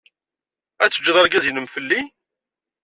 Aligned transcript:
Ad 0.83 0.89
teǧǧed 0.91 1.15
argaz-nnem 1.21 1.67
fell-i? 1.73 2.01